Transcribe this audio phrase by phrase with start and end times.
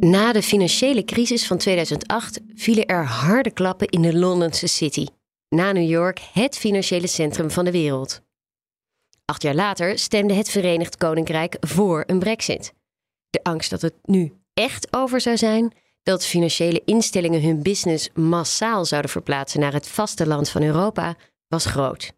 [0.00, 5.06] Na de financiële crisis van 2008 vielen er harde klappen in de Londense City.
[5.48, 8.20] Na New York het financiële centrum van de wereld.
[9.24, 12.72] Acht jaar later stemde het Verenigd Koninkrijk voor een brexit.
[13.30, 15.72] De angst dat het nu echt over zou zijn,
[16.02, 21.16] dat financiële instellingen hun business massaal zouden verplaatsen naar het vasteland van Europa,
[21.48, 22.12] was groot.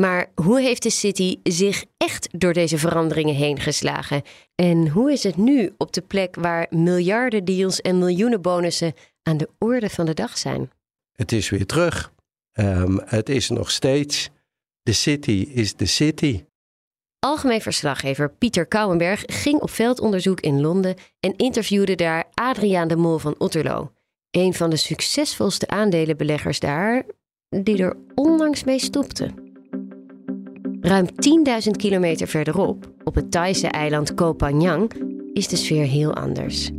[0.00, 4.22] Maar hoe heeft de City zich echt door deze veranderingen heen geslagen?
[4.54, 9.36] En hoe is het nu op de plek waar miljarden deals en miljoenen bonussen aan
[9.36, 10.70] de orde van de dag zijn?
[11.12, 12.12] Het is weer terug.
[12.52, 14.30] Um, het is nog steeds.
[14.82, 16.44] De City is de City.
[17.18, 23.18] Algemeen verslaggever Pieter Kouwenberg ging op veldonderzoek in Londen en interviewde daar Adriaan de Mol
[23.18, 23.92] van Otterlo,
[24.30, 27.06] een van de succesvolste aandelenbeleggers daar,
[27.48, 29.45] die er onlangs mee stopte.
[30.86, 34.36] Ruim 10.000 kilometer verderop, op het Thaise eiland Koh
[35.32, 36.70] is de sfeer heel anders.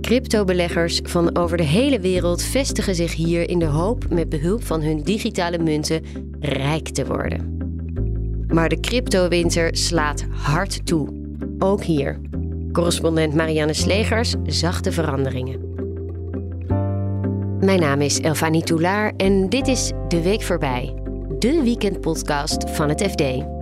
[0.00, 4.82] Cryptobeleggers van over de hele wereld vestigen zich hier in de hoop met behulp van
[4.82, 6.02] hun digitale munten
[6.40, 7.56] rijk te worden.
[8.48, 11.08] Maar de cryptowinter slaat hard toe.
[11.58, 12.20] Ook hier.
[12.72, 15.60] Correspondent Marianne Slegers zag de veranderingen.
[17.60, 20.94] Mijn naam is Elfanie Toulaar en dit is De Week Voorbij,
[21.38, 23.53] de weekendpodcast van het FD.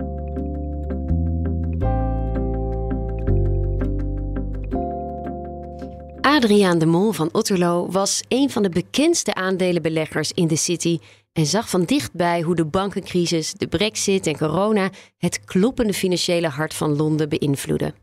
[6.23, 10.99] Adriaan de Mol van Otterlo was een van de bekendste aandelenbeleggers in de City
[11.33, 16.73] en zag van dichtbij hoe de bankencrisis, de brexit en corona het kloppende financiële hart
[16.73, 17.95] van Londen beïnvloeden.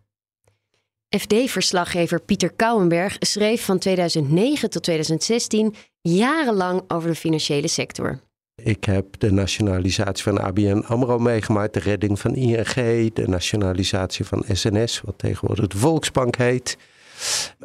[1.17, 8.21] FD-verslaggever Pieter Kouwenberg schreef van 2009 tot 2016 jarenlang over de financiële sector.
[8.62, 14.45] Ik heb de nationalisatie van ABN AMRO meegemaakt, de redding van ING, de nationalisatie van
[14.53, 16.77] SNS, wat tegenwoordig de Volksbank heet.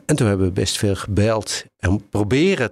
[0.05, 2.71] En toen hebben we best veel gebeld en proberen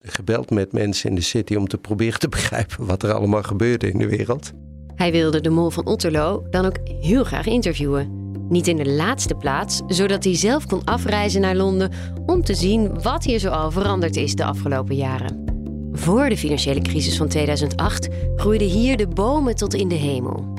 [0.00, 3.90] gebeld met mensen in de city om te proberen te begrijpen wat er allemaal gebeurde
[3.90, 4.52] in de wereld.
[4.94, 8.28] Hij wilde de mol van Otterlo dan ook heel graag interviewen.
[8.48, 11.92] Niet in de laatste plaats, zodat hij zelf kon afreizen naar Londen
[12.26, 15.44] om te zien wat hier zoal veranderd is de afgelopen jaren.
[15.92, 20.54] Voor de financiële crisis van 2008 groeiden hier de bomen tot in de hemel.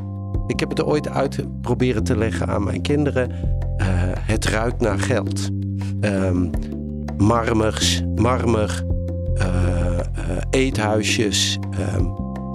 [0.48, 3.32] Ik heb het ooit uit proberen te leggen aan mijn kinderen.
[3.32, 3.88] Uh,
[4.20, 5.50] het ruikt naar geld.
[6.02, 6.50] Um,
[7.18, 8.84] marmers, marmer,
[9.34, 10.00] uh,
[10.50, 11.96] eethuisjes uh,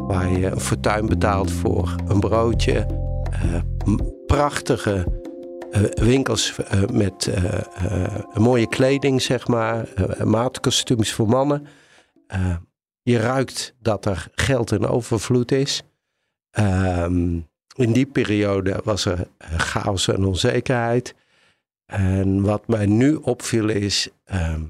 [0.06, 2.86] waar je een fortuin betaalt voor een broodje.
[4.26, 5.24] prachtige
[5.94, 6.54] winkels
[6.92, 7.30] met
[8.34, 9.88] mooie kleding, zeg maar.
[10.24, 11.66] maatkostuums voor mannen.
[13.02, 15.82] je ruikt dat er geld in overvloed is.
[16.50, 17.38] Ehm,
[17.76, 21.14] in die periode was er chaos en onzekerheid.
[21.86, 24.64] En wat mij nu opviel is, ehm,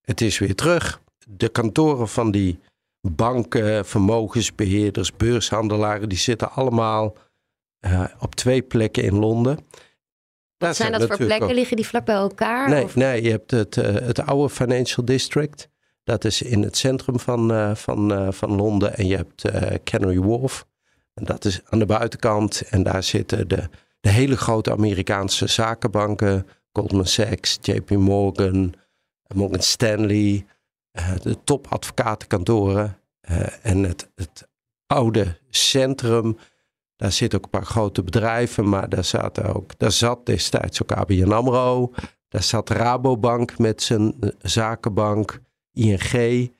[0.00, 1.00] het is weer terug.
[1.28, 2.60] De kantoren van die
[3.00, 7.16] banken, vermogensbeheerders, beurshandelaren, die zitten allemaal
[7.80, 9.58] uh, op twee plekken in Londen.
[10.56, 11.54] Wat zijn dat voor plekken?
[11.54, 12.68] Liggen die vlak bij elkaar?
[12.68, 15.68] Nee, nee je hebt het, uh, het oude Financial District.
[16.04, 18.96] Dat is in het centrum van, uh, van, van Londen.
[18.96, 19.44] En je hebt
[19.84, 20.66] Canary Wharf.
[21.14, 22.62] En dat is aan de buitenkant.
[22.68, 23.68] En daar zitten de,
[24.00, 26.46] de hele grote Amerikaanse zakenbanken.
[26.72, 28.74] Goldman Sachs, JP Morgan,
[29.34, 30.46] Morgan Stanley,
[30.92, 32.98] uh, de topadvocatenkantoren
[33.30, 34.48] uh, en het, het
[34.86, 36.36] oude centrum.
[36.96, 40.92] Daar zitten ook een paar grote bedrijven, maar daar, zaten ook, daar zat destijds ook
[40.92, 41.92] ABN AMRO.
[42.28, 45.40] Daar zat Rabobank met zijn eh, zakenbank,
[45.72, 46.50] ING.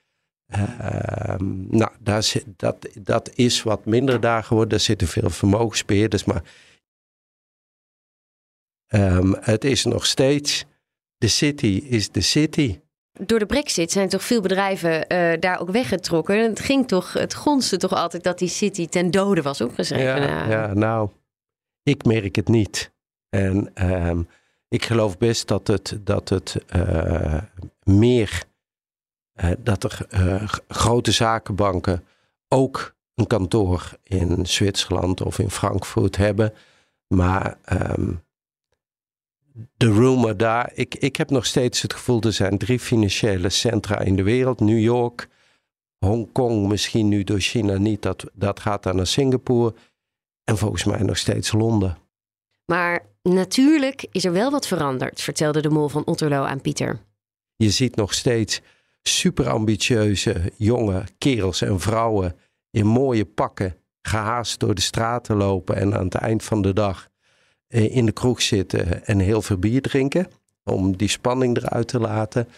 [0.57, 1.35] Uh,
[1.69, 4.71] nou, daar zit, dat, dat is wat minder daar geworden.
[4.71, 6.43] Daar zitten veel vermogensbeheerders, maar
[8.89, 10.65] um, het is nog steeds
[11.19, 12.81] de city is de city.
[13.13, 16.43] Door de brexit zijn toch veel bedrijven uh, daar ook weggetrokken.
[16.43, 20.23] Het ging toch, het gonste toch altijd dat die city ten dode was opgeschreven.
[20.23, 21.11] Ja, ja nou,
[21.83, 22.93] ik merk het niet.
[23.29, 24.29] En um,
[24.69, 27.43] ik geloof best dat het, dat het uh,
[27.83, 28.43] meer,
[29.45, 30.07] uh, dat er
[30.69, 32.05] grote zakenbanken
[32.49, 36.55] ook een kantoor in Zwitserland of in Frankfurt hebben.
[37.07, 38.23] Maar um,
[39.77, 40.71] de rumor daar.
[40.75, 44.61] Ik, ik heb nog steeds het gevoel, er zijn drie financiële centra in de wereld.
[44.61, 45.29] New York,
[45.99, 48.03] Hongkong, misschien nu door China niet.
[48.03, 49.75] Dat, dat gaat dan naar Singapore.
[50.45, 51.99] En volgens mij nog steeds Londen.
[52.65, 57.01] Maar natuurlijk is er wel wat veranderd, vertelde de mol van Otterlo aan Pieter.
[57.57, 58.61] Je ziet nog steeds
[59.03, 62.37] super ambitieuze jonge kerels en vrouwen
[62.71, 67.08] in mooie pakken gehaast door de straten lopen en aan het eind van de dag
[67.69, 70.27] in de kroeg zitten en heel veel bier drinken.
[70.65, 72.49] Om die spanning eruit te laten.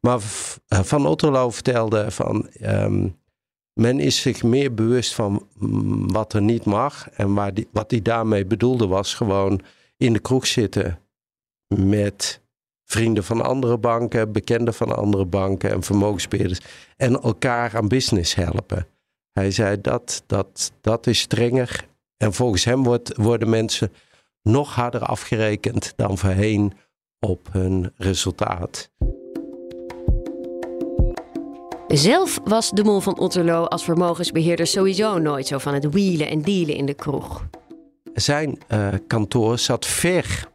[0.00, 0.20] Maar
[0.68, 2.48] Van Otterlo vertelde van.
[2.48, 3.08] Ehm,
[3.72, 7.10] men is zich meer bewust van mm, wat er niet mag.
[7.10, 9.60] En waar die, wat hij daarmee bedoelde was gewoon
[9.96, 10.98] in de kroeg zitten
[11.74, 12.40] met
[12.84, 16.60] vrienden van andere banken, bekenden van andere banken en vermogensbeheerders.
[16.96, 18.86] En elkaar aan business helpen.
[19.32, 21.88] Hij zei dat, dat, dat is strenger.
[22.16, 23.92] En volgens hem wordt, worden mensen
[24.42, 26.72] nog harder afgerekend dan voorheen
[27.18, 28.90] op hun resultaat.
[31.88, 36.42] Zelf was de mol van Otterlo als vermogensbeheerder sowieso nooit zo van het wielen en
[36.42, 37.46] dealen in de kroeg.
[38.14, 40.48] Zijn uh, kantoor zat ver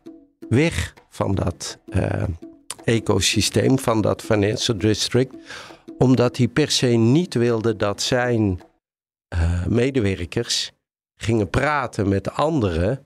[0.50, 2.24] weg van dat uh,
[2.84, 5.36] ecosysteem, van dat financial district,
[5.98, 8.62] omdat hij per se niet wilde dat zijn
[9.34, 10.72] uh, medewerkers
[11.16, 13.06] gingen praten met anderen.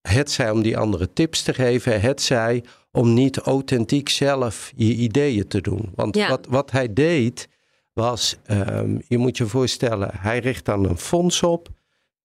[0.00, 4.94] Het zij om die andere tips te geven, het zij om niet authentiek zelf je
[4.94, 5.92] ideeën te doen.
[5.94, 7.48] Want wat, wat hij deed
[7.92, 11.68] was, um, je moet je voorstellen, hij richt dan een fonds op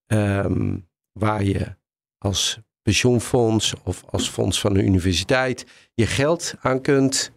[0.08, 1.76] um, waar je
[2.18, 7.32] als pensioenfonds of als fonds van een universiteit je geld aan kunt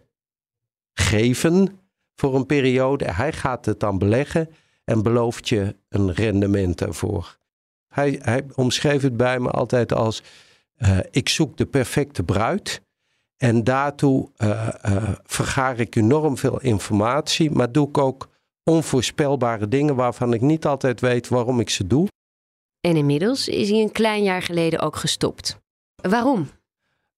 [0.93, 1.79] geven
[2.15, 3.11] voor een periode.
[3.11, 4.49] Hij gaat het dan beleggen
[4.83, 7.37] en belooft je een rendement ervoor.
[7.89, 10.23] Hij, hij omschreef het bij me altijd als:
[10.77, 12.81] uh, ik zoek de perfecte bruid.
[13.37, 18.29] En daartoe uh, uh, vergaar ik enorm veel informatie, maar doe ik ook
[18.63, 22.07] onvoorspelbare dingen waarvan ik niet altijd weet waarom ik ze doe.
[22.79, 25.59] En inmiddels is hij een klein jaar geleden ook gestopt.
[25.95, 26.49] Waarom?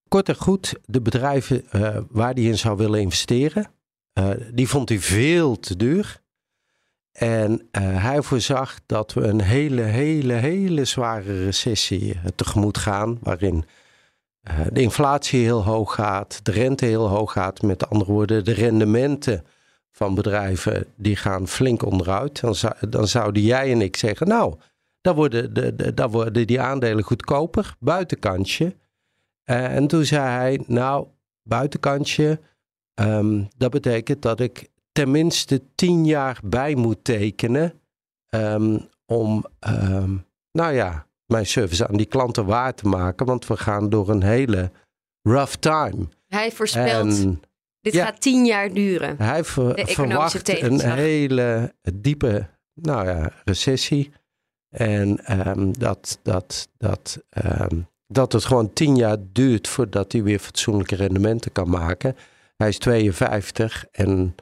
[0.07, 3.71] Kort en goed, de bedrijven uh, waar hij in zou willen investeren,
[4.53, 6.20] die vond hij veel te duur.
[7.11, 13.65] En hij voorzag dat we een hele, hele, hele zware recessie tegemoet gaan, waarin
[14.49, 17.61] uh, de inflatie heel hoog gaat, de rente heel hoog gaat.
[17.61, 19.45] Met andere woorden, de rendementen
[19.91, 22.41] van bedrijven die gaan flink onderuit.
[22.41, 24.55] Dan, zou, dan zouden jij en ik zeggen, nou,
[25.01, 28.75] dan worden, de, dan worden die aandelen goedkoper, buitenkantje.
[29.43, 31.07] En toen zei hij, nou,
[31.43, 32.39] buitenkantje,
[32.95, 37.81] um, dat betekent dat ik tenminste tien jaar bij moet tekenen
[38.29, 43.25] um, om, um, nou ja, mijn service aan die klanten waar te maken.
[43.25, 44.71] Want we gaan door een hele
[45.21, 46.07] rough time.
[46.27, 47.25] Hij voorspelt,
[47.81, 49.15] dit gaat tien jaar duren.
[49.17, 54.11] Hij verwacht een hele diepe nou ja, recessie.
[54.69, 57.23] En um, dat, dat, dat,
[57.69, 62.15] um, dat het gewoon tien jaar duurt voordat hij weer fatsoenlijke rendementen kan maken.
[62.57, 64.35] Hij is 52 en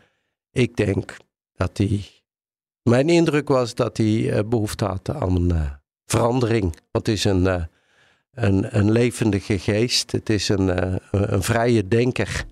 [0.60, 1.18] ik denk
[1.56, 2.02] dat hij.
[2.84, 5.72] Mijn indruk was dat hij uh, behoefte had aan uh,
[6.06, 6.62] verandering.
[6.62, 7.64] Want het is een, uh,
[8.34, 10.12] een, een levendige geest.
[10.12, 12.46] Het is een, een vrije denker.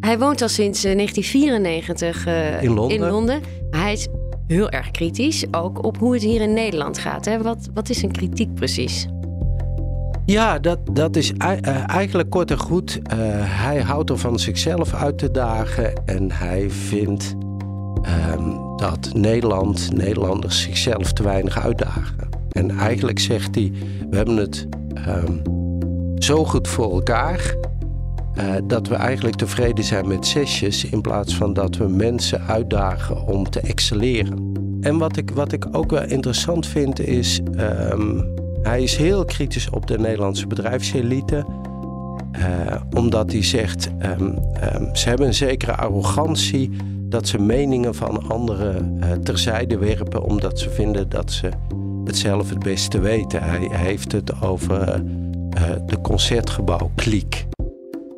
[0.00, 2.96] Hij woont al sinds 1994 uh, in, Londen.
[2.96, 3.40] in Londen.
[3.70, 4.08] Maar hij is
[4.46, 7.24] heel erg kritisch, ook op hoe het hier in Nederland gaat.
[7.24, 7.42] Hè?
[7.42, 9.06] Wat, wat is een kritiek precies?
[10.28, 11.32] Ja, dat, dat is
[11.86, 13.00] eigenlijk kort en goed.
[13.42, 17.34] hij houdt er van zichzelf uit te dagen en hij vindt
[18.34, 22.28] um, dat Nederland, Nederlanders zichzelf te weinig uitdagen.
[22.50, 23.72] En eigenlijk zegt hij:
[24.10, 24.66] We hebben het
[25.08, 25.42] um,
[26.18, 27.54] zo goed voor elkaar.
[28.38, 33.26] Uh, dat we eigenlijk tevreden zijn met zesjes in plaats van dat we mensen uitdagen
[33.26, 34.52] om te excelleren.
[34.80, 37.40] En wat ik, wat ik ook wel interessant vind is,
[37.90, 38.37] um,
[38.68, 41.44] hij is heel kritisch op de Nederlandse bedrijfselite.
[42.38, 44.38] Uh, omdat hij zegt, um,
[44.92, 46.70] ze hebben een zekere arrogantie
[47.02, 51.48] dat ze meningen van anderen uh, terzijde werpen omdat ze vinden dat ze
[52.04, 53.42] het zelf het beste weten.
[53.42, 57.46] Hij, heeft het over uh, de concertgebouw-kliek.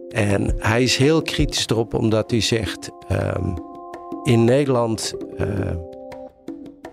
[0.08, 3.54] En hij is heel kritisch erop omdat hij zegt: um,
[4.22, 5.14] in Nederland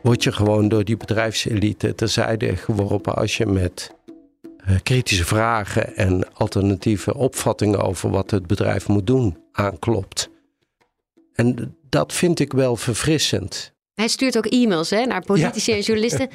[0.08, 3.96] word je gewoon door die bedrijfselite terzijde geworpen als je met
[4.70, 10.30] uh, kritische vragen en alternatieve opvattingen over wat het bedrijf moet doen aanklopt.
[11.34, 13.74] En dat vind ik wel verfrissend.
[13.94, 16.30] Hij stuurt ook e-mails hè, naar politici en journalisten.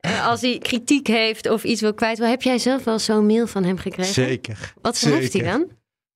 [0.00, 2.18] Uh, als hij kritiek heeft of iets wil kwijt.
[2.18, 4.14] Heb jij zelf wel zo'n mail van hem gekregen?
[4.14, 4.74] Zeker.
[4.82, 5.68] Wat schrijft hij dan?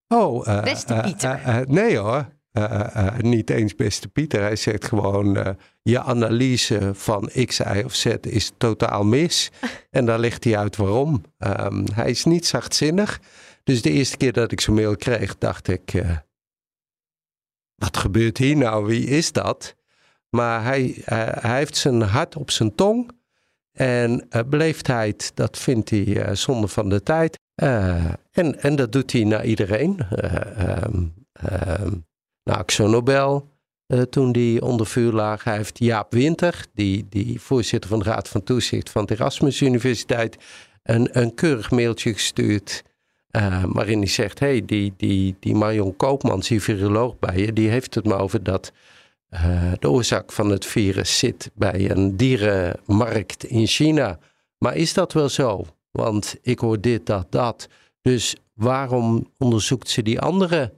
[0.09, 1.65] Oh, uh, beste Pieter.
[1.69, 2.29] nee hoor.
[3.19, 4.41] Niet eens beste Pieter.
[4.41, 9.51] Hij zegt gewoon: je analyse van X, Y of Z is totaal mis.
[9.91, 11.23] en daar legt hij uit waarom.
[11.39, 13.21] Um, hij is niet zachtzinnig.
[13.65, 16.03] Dus de eerste keer dat ik zo'n mail kreeg, dacht ik:
[17.75, 18.87] wat gebeurt hier nou?
[18.87, 19.75] Wie is dat?
[20.31, 23.11] Maar hij, hij heeft zijn hart op zijn tong.
[23.73, 27.39] En beleefdheid, dat vindt hij zonde van de tijd.
[27.55, 30.01] en, en dat doet hij naar iedereen.
[30.85, 32.09] Um,
[32.53, 33.49] Axo Nobel,
[34.11, 35.45] toen die onder vuur lag.
[35.45, 40.37] Heeft Jaap Winter, die, die voorzitter van de Raad van Toezicht van de Erasmus Universiteit,
[40.83, 42.83] een, een keurig mailtje gestuurd.
[43.31, 47.69] Uh, waarin hij zegt: hey, die, die, die Marion Koopmans, die viroloog bij je, die
[47.69, 48.73] heeft het maar over dat
[49.31, 54.19] uh, de oorzaak van het virus zit bij een dierenmarkt in China.
[54.59, 55.65] Maar is dat wel zo?
[55.91, 57.69] Want ik hoor dit, dat, dat.
[58.03, 60.73] Dus waarom onderzoekt ze die andere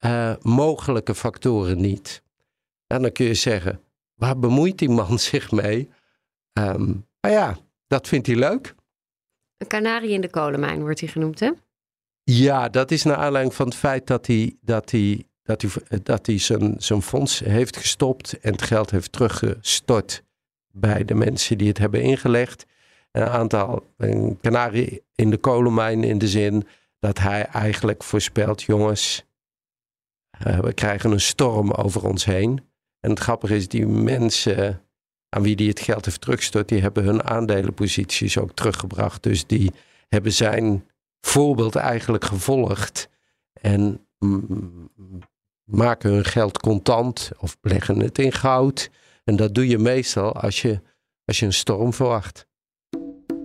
[0.00, 2.22] uh, mogelijke factoren niet?
[2.86, 3.80] En dan kun je zeggen:
[4.14, 5.90] waar bemoeit die man zich mee?
[6.52, 8.74] Um, maar ja, dat vindt hij leuk.
[9.56, 11.50] Een kanarie in de kolenmijn wordt hij genoemd, hè?
[12.22, 16.26] Ja, dat is naar aanleiding van het feit dat hij, dat hij, dat hij, dat
[16.26, 20.22] hij zijn, zijn fonds heeft gestopt en het geld heeft teruggestort
[20.72, 22.66] bij de mensen die het hebben ingelegd.
[23.12, 26.66] Een aantal, een kanarie in de kolenmijn in de zin
[26.98, 29.24] dat hij eigenlijk voorspelt, jongens,
[30.46, 32.60] uh, we krijgen een storm over ons heen.
[33.00, 34.82] En het grappige is, die mensen
[35.28, 39.22] aan wie die het geld heeft teruggestort, die hebben hun aandelenposities ook teruggebracht.
[39.22, 39.72] Dus die
[40.08, 40.86] hebben zijn
[41.20, 43.08] voorbeeld eigenlijk gevolgd
[43.60, 44.06] en
[45.64, 48.90] maken hun geld contant of leggen het in goud.
[49.24, 50.80] En dat doe je meestal als je,
[51.24, 52.46] als je een storm verwacht.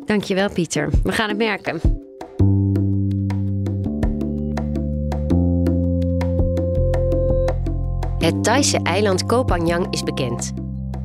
[0.06, 0.90] Dankjewel Pieter.
[1.04, 1.82] We gaan het merken.
[8.22, 10.54] Het Thaise eiland Koh Phangan is bekend.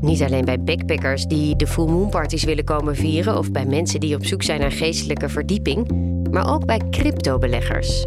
[0.01, 4.01] Niet alleen bij backpackers die de full moon parties willen komen vieren of bij mensen
[4.01, 5.91] die op zoek zijn naar geestelijke verdieping,
[6.31, 8.05] maar ook bij cryptobeleggers.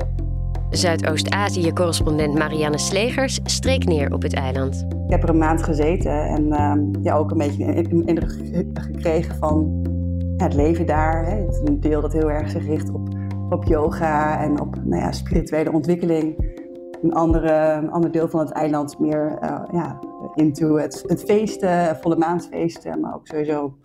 [0.70, 4.86] Zuidoost-Azië-correspondent Marianne Slegers streek neer op het eiland.
[5.06, 8.32] Ik heb er een maand gezeten en uh, ja, ook een beetje een indruk
[8.74, 9.82] gekregen van
[10.38, 11.26] het leven daar.
[11.26, 13.10] Het is een deel dat heel erg zich richt op,
[13.50, 16.49] op yoga en op nou ja, spirituele ontwikkeling.
[17.02, 20.00] Een, andere, ander deel van het eiland meer uh, ja,
[20.36, 23.78] into het, het feesten, volle maansfeesten, maar ook sowieso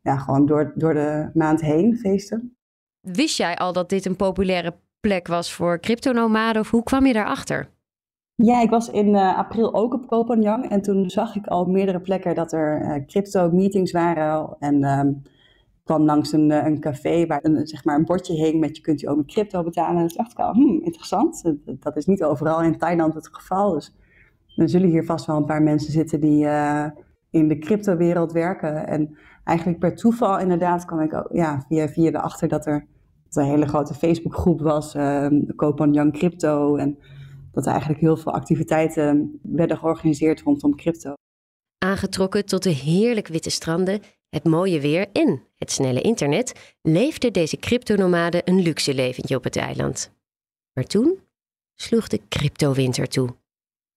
[0.00, 2.56] ja, gewoon door, door de maand heen feesten.
[3.00, 7.12] Wist jij al dat dit een populaire plek was voor cryptonomaden of hoe kwam je
[7.12, 7.70] daarachter?
[8.34, 10.30] Ja, ik was in uh, april ook op Koh
[10.72, 14.56] en toen zag ik al meerdere plekken dat er uh, crypto-meetings waren.
[14.58, 15.22] En um,
[15.90, 18.82] kwam langs een, eh, een café waar een, zeg maar een bordje hing met je
[18.82, 20.00] kunt je ook met crypto betalen.
[20.02, 21.54] En toen dacht ik al, hmm, interessant.
[21.64, 23.72] Dat, is niet overal in Thailand het geval.
[23.72, 23.94] Dus
[24.56, 26.46] er zullen hier vast wel een paar mensen zitten die
[27.30, 28.86] in de crypto-wereld werken.
[28.86, 32.86] En eigenlijk per toeval inderdaad kwam ik ook ja, via, via erachter dat er,
[33.30, 36.76] een hele grote Facebookgroep was, uh, Kopan Young Crypto.
[36.76, 36.98] En
[37.52, 41.12] dat er eigenlijk heel veel activiteiten werden georganiseerd rondom crypto.
[41.78, 47.56] Aangetrokken tot de heerlijk witte stranden, het mooie weer en het snelle internet, leefden deze
[47.56, 50.10] cryptonomaden een luxe leventje op het eiland.
[50.72, 51.18] Maar toen
[51.74, 53.38] sloeg de cryptowinter toe.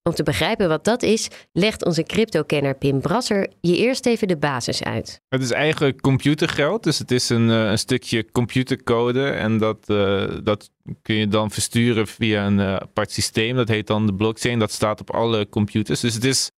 [0.08, 4.36] Om te begrijpen wat dat is, legt onze crypto-kenner Pim Brasser je eerst even de
[4.36, 5.20] basis uit.
[5.28, 10.38] Het is eigenlijk computergeld, dus het is een, eh, een stukje computercode en dat, uh,
[10.42, 10.70] dat
[11.02, 13.56] kun je dan versturen via een uh, apart systeem.
[13.56, 16.00] Dat heet dan de blockchain, dat staat op alle computers.
[16.00, 16.50] Dus het is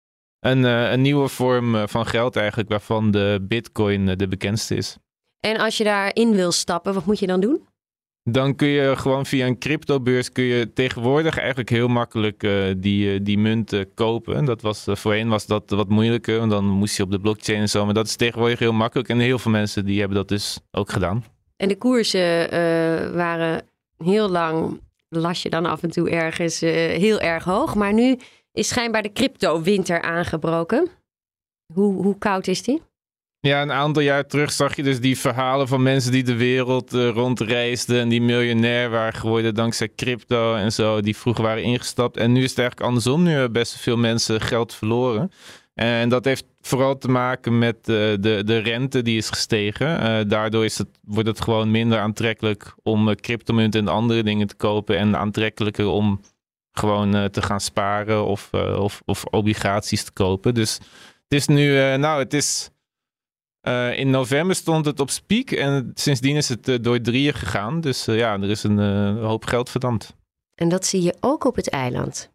[0.44, 4.96] een, een nieuwe vorm van geld eigenlijk, waarvan de bitcoin de bekendste is.
[5.40, 7.66] En als je daarin wil stappen, wat moet je dan doen?
[8.24, 13.22] dan kun je gewoon via een cryptobeurs kun je tegenwoordig eigenlijk heel makkelijk uh, die,
[13.22, 14.44] die munten kopen.
[14.44, 17.60] Dat was, uh, voorheen was dat wat moeilijker, want dan moest je op de blockchain
[17.60, 17.84] en zo.
[17.84, 20.90] Maar dat is tegenwoordig heel makkelijk en heel veel mensen die hebben dat dus ook
[20.90, 21.24] gedaan.
[21.56, 22.50] En de koersen
[23.14, 23.62] waren
[23.98, 27.74] heel lang, las je dan af en toe ergens, heel erg hoog.
[27.74, 28.18] Maar nu
[28.54, 30.88] is schijnbaar de crypto-winter aangebroken.
[31.72, 32.82] Hoe, hoe koud is die?
[33.40, 36.94] Ja, een aantal jaar terug zag je dus die verhalen van mensen die de wereld
[36.94, 42.16] uh, rondreisden en die miljonair waren geworden dankzij crypto en zo, die vroeger waren ingestapt.
[42.16, 43.22] En nu is het eigenlijk andersom.
[43.22, 45.30] Nu hebben best veel mensen geld verloren.
[45.74, 47.84] En dat heeft vooral te maken met uh,
[48.20, 50.00] de, de rente die is gestegen.
[50.00, 54.56] Uh, daardoor is het, wordt het gewoon minder aantrekkelijk om cryptomunten en andere dingen te
[54.56, 56.20] kopen en aantrekkelijker om
[56.78, 60.54] gewoon te gaan sparen of, of, of obligaties te kopen.
[60.54, 60.74] Dus
[61.28, 62.70] het is nu, nou, het is
[63.68, 67.80] uh, in november stond het op Speak en sindsdien is het uh, door drieën gegaan.
[67.80, 68.78] Dus uh, ja, er is een
[69.16, 70.16] hoop geld verdampt.
[70.54, 72.32] En dat zie je ook op het eiland.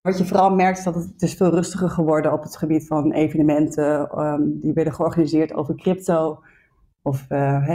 [0.00, 3.12] Wat je vooral merkt is dat het, is veel rustiger geworden op het gebied van
[3.12, 4.18] evenementen.
[4.24, 6.42] Um, die werden georganiseerd over crypto
[7.02, 7.26] of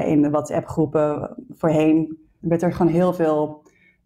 [0.06, 1.36] in de WhatsApp groepen.
[1.50, 3.63] Voorheen werd er gewoon heel veel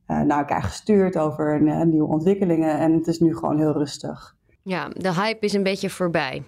[0.07, 2.79] naar elkaar gestuurd over nieuwe ontwikkelingen.
[2.79, 4.35] En het is nu gewoon heel rustig.
[4.63, 6.43] Ja, de hype is een beetje voorbij.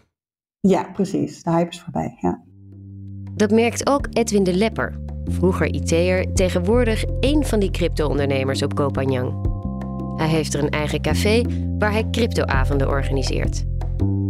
[0.60, 1.44] Ja, precies.
[1.44, 2.44] De hype is voorbij, ja.
[3.36, 9.48] Dat merkt ook Edwin de Lepper, vroeger IT'er, tegenwoordig één van die crypto-ondernemers op Kopanjang.
[10.18, 11.42] Hij heeft er een eigen café
[11.78, 13.66] waar hij cryptoavonden organiseert.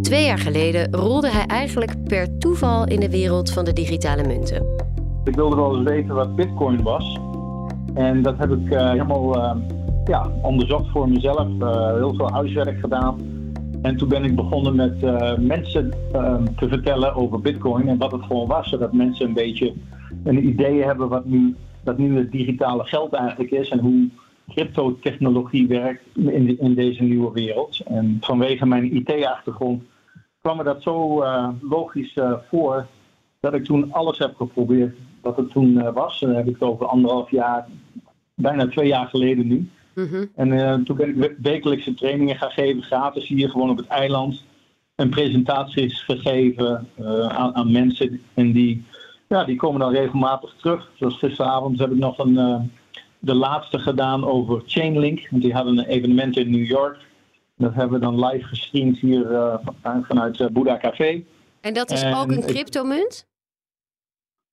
[0.01, 4.65] Twee jaar geleden rolde hij eigenlijk per toeval in de wereld van de digitale munten.
[5.23, 7.19] Ik wilde wel eens weten wat Bitcoin was.
[7.93, 9.55] En dat heb ik uh, helemaal uh,
[10.05, 11.47] ja, onderzocht voor mezelf.
[11.59, 13.17] Uh, heel veel huiswerk gedaan.
[13.81, 15.01] En toen ben ik begonnen met
[15.41, 15.89] mensen
[16.57, 18.69] te vertellen over Bitcoin en wat het gewoon was.
[18.69, 19.73] Zodat mensen een beetje
[20.23, 24.09] een idee hebben wat nu, wat nu het digitale geld eigenlijk is en hoe
[24.49, 27.79] cryptotechnologie werkt in, in deze nieuwe wereld.
[27.85, 29.83] En vanwege mijn IT-achtergrond
[30.41, 31.23] kwam me dat zo
[31.61, 32.19] logisch
[32.49, 32.85] voor
[33.39, 36.19] dat ik toen alles heb geprobeerd wat het toen uh, was.
[36.19, 37.67] Dan heb ik het over anderhalf jaar,
[38.33, 39.69] bijna twee jaar geleden nu.
[39.95, 40.31] Mm-hmm.
[40.35, 44.43] En toen ben ik wekelijkse trainingen gaan geven, gratis hier gewoon op het eiland.
[44.95, 46.87] En presentaties gegeven
[47.29, 48.21] aan, aan, mensen.
[48.33, 48.85] En die,
[49.27, 50.91] ja, die komen dan regelmatig terug.
[50.95, 52.69] Zoals gisteravond heb ik nog een
[53.19, 55.27] de laatste gedaan over Chainlink.
[55.29, 56.97] Want die hadden een evenement in New York.
[57.57, 61.23] Dat hebben we dan live gestreamd hier uh, vanuit uh, Buddha Café.
[61.61, 63.27] En dat is ook een cryptomunt?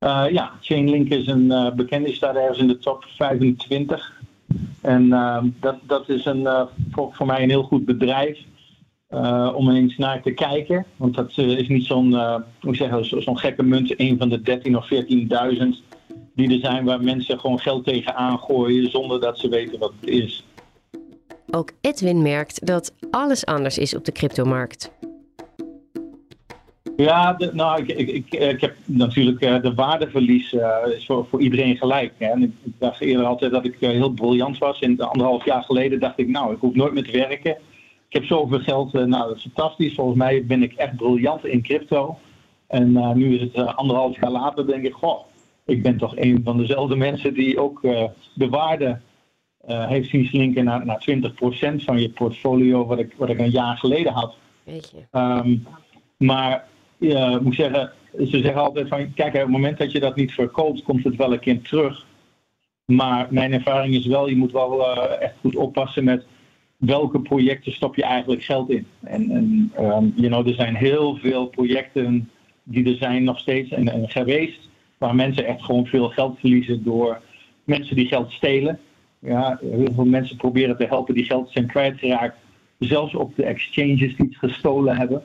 [0.06, 4.14] Uh, ja, Chainlink is een uh, bekende, staat ergens in de top 25.
[4.80, 5.08] En
[5.60, 8.38] dat, dat is een, voor, voor, mij een heel goed bedrijf
[9.54, 10.86] om eens naar te kijken.
[10.96, 12.14] Want dat is niet zo'n
[12.60, 15.86] hoe zeg zo'n gekke munt, een van de 13 of 14.000
[16.36, 20.10] die er zijn waar mensen gewoon geld tegen aangooien zonder dat ze weten wat het
[20.10, 20.44] is.
[21.50, 24.90] Ook Edwin merkt dat alles anders is op de cryptomarkt.
[26.96, 31.26] Ja, de, nou, ik, ik, ik, ik, heb natuurlijk uh, de waardeverlies uh, is voor,
[31.30, 32.12] voor, iedereen gelijk.
[32.18, 32.26] Hè.
[32.26, 34.78] En ik, dacht eerder altijd dat ik uh, heel briljant was.
[34.78, 37.50] En anderhalf jaar geleden dacht ik, nou, ik hoef nooit meer te werken.
[38.08, 39.94] Ik heb zoveel geld, nou, dat is fantastisch.
[39.94, 42.18] Volgens mij ben ik echt briljant in crypto.
[42.66, 45.20] En nu is het anderhalf jaar later, denk ik, goh,
[45.64, 47.80] ik ben toch een van dezelfde mensen die ook
[48.34, 49.00] de waarde
[49.66, 51.14] heeft zien slinken naar, naar 20%
[51.76, 54.36] van je portfolio, wat ik, wat ik een jaar geleden had.
[54.64, 55.18] Weet je.
[55.18, 55.66] Um,
[56.16, 56.64] maar
[56.98, 60.32] uh, moet zeggen, ze zeggen altijd van, kijk, op het moment dat je dat niet
[60.32, 62.06] verkoopt, komt het wel een keer terug.
[62.84, 66.26] Maar mijn ervaring is wel, je moet wel echt goed oppassen met
[66.76, 68.86] welke projecten stop je eigenlijk geld in.
[69.02, 72.30] En, en um, you know, er zijn heel veel projecten
[72.62, 77.20] die er zijn nog steeds en, geweest waar mensen echt gewoon veel geld verliezen door
[77.64, 78.78] mensen die geld stelen.
[79.18, 82.36] Ja, heel veel mensen proberen te helpen die geld zijn kwijtgeraakt.
[82.78, 85.22] Zelfs op de exchanges die het gestolen hebben.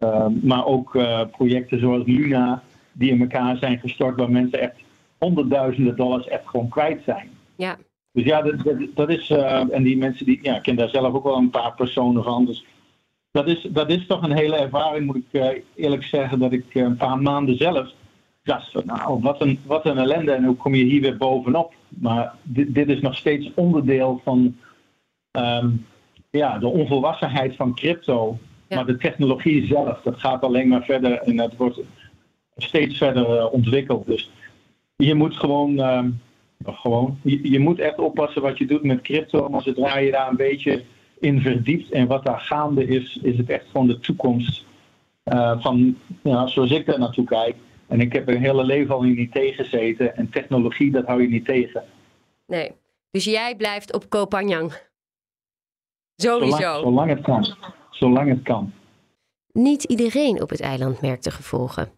[0.00, 4.76] Uh, maar ook uh, projecten zoals Luna, die in elkaar zijn gestort, waar mensen echt
[5.18, 7.30] honderdduizenden dollars echt gewoon kwijt zijn.
[7.56, 7.76] Ja.
[8.12, 9.30] Dus ja, dat, dat, dat is.
[9.30, 10.38] Uh, en die mensen die.
[10.42, 12.44] Ja, ik ken daar zelf ook wel een paar personen van.
[12.44, 12.64] Dus
[13.30, 16.96] dat is, dat is toch een hele ervaring, moet ik eerlijk zeggen, dat ik een
[16.96, 17.92] paar maanden zelf
[18.46, 21.74] ja, nou, wat een, wat een ellende en hoe kom je hier weer bovenop?
[21.88, 24.56] Maar dit, dit is nog steeds onderdeel van
[25.32, 25.86] um,
[26.30, 28.38] ja, de onvolwassenheid van crypto.
[28.68, 31.80] Maar de technologie zelf, dat gaat alleen maar verder en dat wordt
[32.56, 34.06] steeds verder uh, ontwikkeld.
[34.06, 34.30] Dus
[34.96, 36.20] je moet gewoon, um,
[36.64, 39.48] gewoon je, je, moet echt oppassen wat je doet met crypto.
[39.48, 40.82] Maar zodra je daar een beetje
[41.20, 44.64] in verdiept en wat daar gaande is, is het echt gewoon de toekomst.
[45.24, 49.02] Uh, van, ja, zoals ik daar naartoe kijk, en ik heb een hele leven al
[49.02, 50.16] in IT gezeten.
[50.16, 51.84] En technologie, dat hou je niet tegen.
[52.46, 52.72] Nee.
[53.10, 54.72] Dus jij blijft op Kopanjang?
[56.16, 56.56] Sowieso.
[56.56, 57.56] Zolang, zolang het kan.
[57.98, 58.72] Zolang het kan.
[59.52, 61.90] Niet iedereen op het eiland merkt de gevolgen.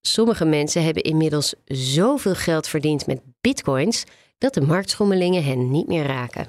[0.00, 4.04] Sommige mensen hebben inmiddels zoveel geld verdiend met bitcoins
[4.38, 6.48] dat de marktschommelingen hen niet meer raken.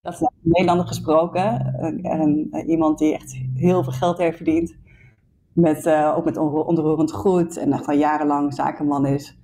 [0.00, 1.74] Dat is een Nederlander gesproken,
[2.04, 4.76] een, iemand die echt heel veel geld heeft verdiend.
[5.52, 9.36] Met, uh, ook met onroerend goed en al jarenlang zakenman is.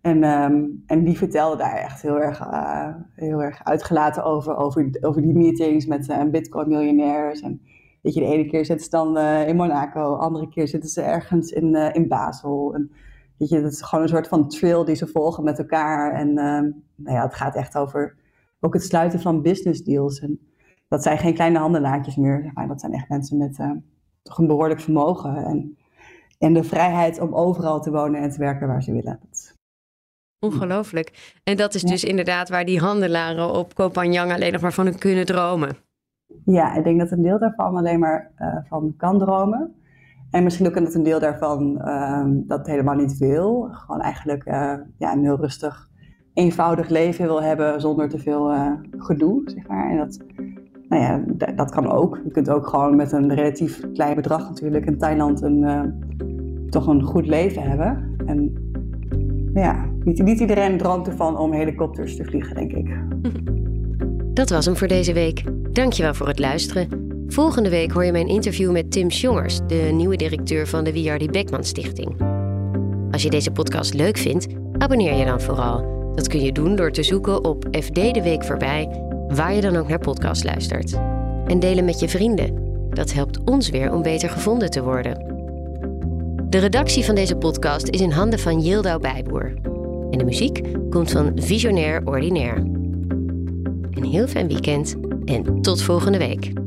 [0.00, 4.96] En, um, en die vertelde daar echt heel erg, uh, heel erg uitgelaten over, over,
[5.00, 7.40] over die meetings met uh, bitcoin-miljonairs.
[7.40, 7.60] En
[8.02, 11.02] weet je, de ene keer zitten ze dan in Monaco, de andere keer zitten ze
[11.02, 12.74] ergens in, in Basel.
[12.74, 12.90] En,
[13.36, 16.12] weet je, dat is gewoon een soort van trail die ze volgen met elkaar.
[16.12, 18.16] En ehm, nou ja, het gaat echt over
[18.60, 20.20] ook het sluiten van business deals.
[20.20, 20.40] En
[20.88, 23.56] dat zijn geen kleine handelaartjes meer, dat zijn echt mensen met
[24.22, 25.36] toch een behoorlijk vermogen.
[25.36, 25.76] En,
[26.38, 29.20] en de vrijheid om overal te wonen en te werken waar ze willen.
[30.40, 31.38] Ongelooflijk.
[31.44, 35.26] En dat is dus inderdaad waar die handelaren op Kopanjang alleen nog maar van kunnen
[35.26, 35.76] dromen.
[36.44, 39.74] Ja, ik denk dat een deel daarvan alleen maar uh, van kan dromen.
[40.30, 43.68] En misschien ook dat een deel daarvan uh, dat helemaal niet wil.
[43.72, 45.88] Gewoon eigenlijk uh, ja, een heel rustig,
[46.34, 49.90] eenvoudig leven wil hebben zonder te veel uh, gedoe, zeg maar.
[49.90, 50.18] En dat
[50.88, 51.22] nou ja,
[51.52, 52.20] dat kan ook.
[52.24, 57.02] Je kunt ook gewoon met een relatief klein bedrag natuurlijk in Thailand een, toch een
[57.02, 58.16] goed leven hebben.
[58.26, 58.54] En
[59.54, 62.88] ja, niet, niet iedereen droomt ervan om helikopters te vliegen, denk ik.
[64.40, 65.42] Dat was hem voor deze week.
[65.72, 66.88] Dankjewel voor het luisteren.
[67.26, 71.30] Volgende week hoor je mijn interview met Tim Sjongers, de nieuwe directeur van de WRD
[71.30, 72.16] Beckman Stichting.
[73.10, 74.46] Als je deze podcast leuk vindt,
[74.78, 75.98] abonneer je dan vooral.
[76.14, 79.76] Dat kun je doen door te zoeken op FD de Week voorbij, waar je dan
[79.76, 80.92] ook naar podcast luistert.
[81.46, 82.68] En delen met je vrienden.
[82.90, 85.38] Dat helpt ons weer om beter gevonden te worden.
[86.48, 89.69] De redactie van deze podcast is in handen van Yildau Bijboer.
[90.10, 92.60] En de muziek komt van Visionair Ordinaire.
[93.90, 96.59] Een heel fijn weekend en tot volgende week.